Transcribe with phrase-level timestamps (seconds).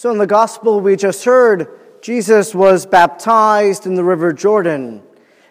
[0.00, 5.02] So, in the gospel we just heard, Jesus was baptized in the River Jordan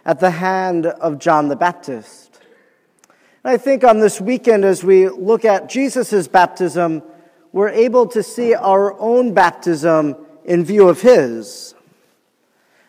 [0.06, 2.40] at the hand of John the Baptist.
[3.44, 7.04] And I think on this weekend, as we look at Jesus' baptism,
[7.52, 10.16] we're able to see our own baptism
[10.46, 11.76] in view of his.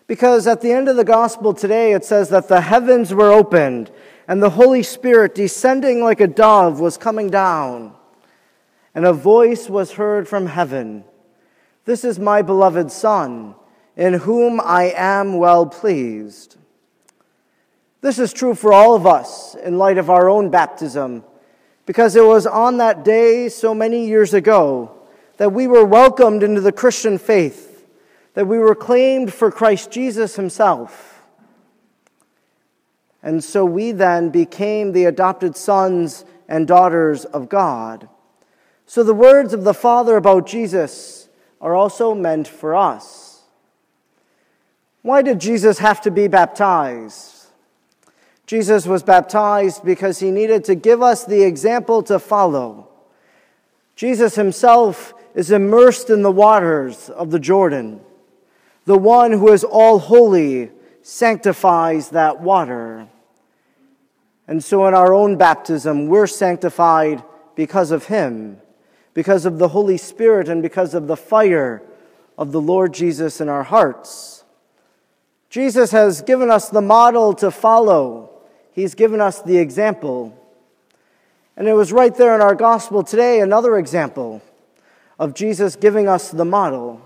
[0.07, 3.91] Because at the end of the gospel today, it says that the heavens were opened
[4.29, 7.95] and the Holy Spirit, descending like a dove, was coming down.
[8.95, 11.03] And a voice was heard from heaven
[11.89, 13.55] this is my beloved Son,
[13.96, 16.59] in whom I am well pleased.
[18.02, 21.24] This is true for all of us in light of our own baptism,
[21.87, 24.93] because it was on that day so many years ago
[25.38, 27.87] that we were welcomed into the Christian faith,
[28.34, 31.23] that we were claimed for Christ Jesus Himself.
[33.23, 38.10] And so we then became the adopted sons and daughters of God.
[38.84, 41.18] So the words of the Father about Jesus
[41.61, 43.43] are also meant for us.
[45.02, 47.46] Why did Jesus have to be baptized?
[48.46, 52.88] Jesus was baptized because he needed to give us the example to follow.
[53.95, 58.01] Jesus himself is immersed in the waters of the Jordan.
[58.87, 60.71] The one who is all holy
[61.02, 63.07] sanctifies that water.
[64.47, 67.22] And so in our own baptism, we're sanctified
[67.54, 68.60] because of him
[69.19, 71.83] because of the Holy Spirit and because of the fire
[72.38, 74.44] of the Lord Jesus in our hearts.
[75.50, 78.31] Jesus has given us the model to follow,
[78.71, 80.38] He's given us the example.
[81.56, 84.41] And it was right there in our gospel today, another example
[85.19, 87.03] of Jesus giving us the model.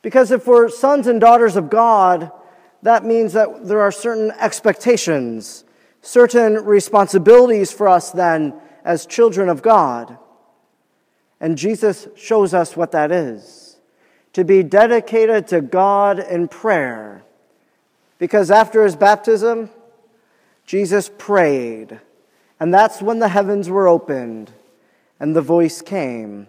[0.00, 2.32] Because if we're sons and daughters of God,
[2.80, 5.66] that means that there are certain expectations,
[6.00, 8.54] certain responsibilities for us then
[8.86, 10.16] as children of God.
[11.40, 13.76] And Jesus shows us what that is
[14.32, 17.22] to be dedicated to God in prayer.
[18.18, 19.70] Because after his baptism,
[20.66, 22.00] Jesus prayed.
[22.60, 24.52] And that's when the heavens were opened
[25.18, 26.48] and the voice came.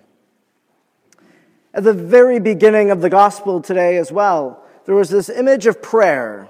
[1.73, 5.81] At the very beginning of the gospel today, as well, there was this image of
[5.81, 6.49] prayer.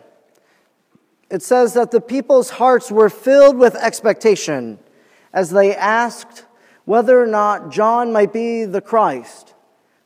[1.30, 4.80] It says that the people's hearts were filled with expectation
[5.34, 6.46] as they asked
[6.88, 9.54] whether or not John might be the Christ.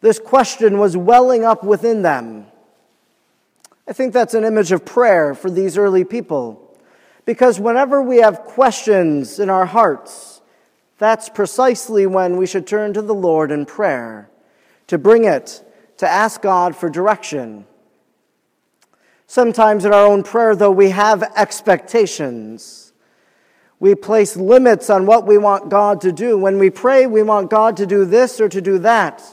[0.01, 2.47] This question was welling up within them.
[3.87, 6.75] I think that's an image of prayer for these early people.
[7.23, 10.41] Because whenever we have questions in our hearts,
[10.97, 14.31] that's precisely when we should turn to the Lord in prayer,
[14.87, 15.63] to bring it,
[15.97, 17.67] to ask God for direction.
[19.27, 22.90] Sometimes in our own prayer, though, we have expectations.
[23.81, 26.37] We place limits on what we want God to do.
[26.37, 29.23] When we pray, we want God to do this or to do that,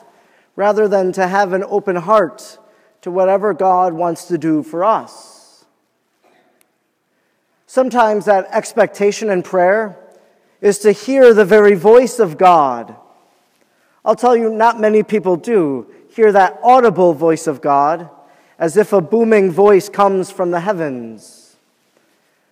[0.56, 2.58] rather than to have an open heart
[3.02, 5.66] to whatever God wants to do for us.
[7.66, 9.98] Sometimes that expectation in prayer
[10.62, 12.96] is to hear the very voice of God.
[14.02, 18.08] I'll tell you, not many people do hear that audible voice of God
[18.58, 21.47] as if a booming voice comes from the heavens.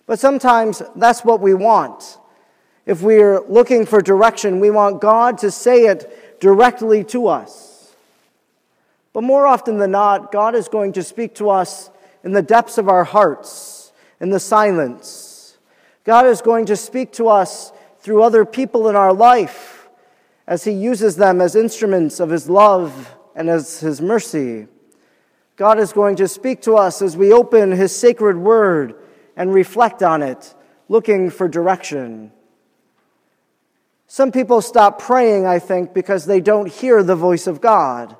[0.07, 2.17] But sometimes that's what we want.
[2.87, 7.93] If we're looking for direction, we want God to say it directly to us.
[9.11, 11.89] But more often than not, God is going to speak to us
[12.23, 13.91] in the depths of our hearts,
[14.21, 15.57] in the silence.
[16.05, 19.89] God is going to speak to us through other people in our life
[20.47, 24.67] as He uses them as instruments of His love and as His mercy.
[25.57, 28.95] God is going to speak to us as we open His sacred word
[29.37, 30.53] and reflect on it,
[30.89, 32.31] looking for direction.
[34.07, 38.17] Some people stop praying, I think, because they don't hear the voice of God.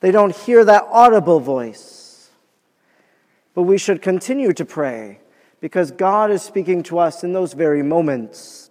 [0.00, 2.30] They don't hear that audible voice.
[3.54, 5.20] But we should continue to pray
[5.60, 8.70] because God is speaking to us in those very moments.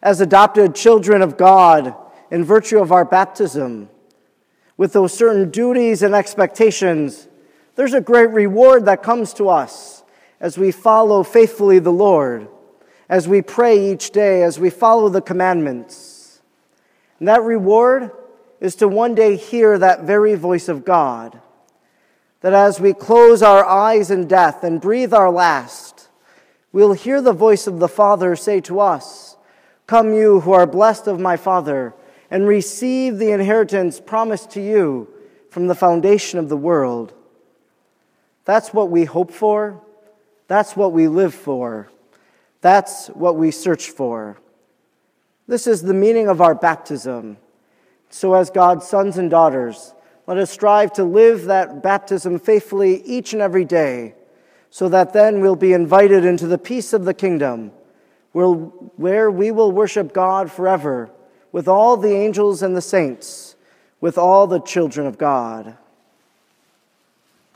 [0.00, 1.94] As adopted children of God,
[2.30, 3.88] in virtue of our baptism,
[4.76, 7.28] with those certain duties and expectations,
[7.74, 9.95] there's a great reward that comes to us
[10.40, 12.48] as we follow faithfully the Lord,
[13.08, 16.40] as we pray each day, as we follow the commandments.
[17.18, 18.10] And that reward
[18.60, 21.40] is to one day hear that very voice of God.
[22.40, 26.08] That as we close our eyes in death and breathe our last,
[26.72, 29.36] we'll hear the voice of the Father say to us,
[29.86, 31.94] Come, you who are blessed of my Father,
[32.30, 35.08] and receive the inheritance promised to you
[35.48, 37.14] from the foundation of the world.
[38.44, 39.80] That's what we hope for.
[40.48, 41.90] That's what we live for.
[42.60, 44.38] That's what we search for.
[45.48, 47.36] This is the meaning of our baptism
[48.08, 49.94] So, as God's sons and daughters,
[50.26, 54.14] let us strive to live that baptism faithfully each and every day,
[54.70, 57.72] so that then we'll be invited into the peace of the kingdom,
[58.32, 61.10] where we will worship God forever
[61.52, 63.56] with all the angels and the saints,
[64.00, 65.76] with all the children of God.